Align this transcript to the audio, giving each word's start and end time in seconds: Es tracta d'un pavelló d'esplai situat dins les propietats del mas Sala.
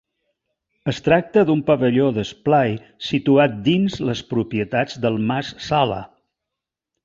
Es 0.91 1.01
tracta 1.07 1.43
d'un 1.49 1.61
pavelló 1.67 2.07
d'esplai 2.15 2.73
situat 3.09 3.61
dins 3.69 4.01
les 4.11 4.27
propietats 4.35 5.01
del 5.07 5.23
mas 5.29 5.55
Sala. 5.71 6.03